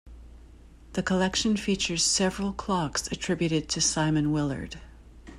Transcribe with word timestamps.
The 0.93 1.03
collection 1.03 1.55
features 1.55 2.03
several 2.03 2.53
clocks 2.53 3.05
attributed 3.11 3.69
to 3.69 3.81
Simon 3.81 4.31
Willard. 4.31 4.79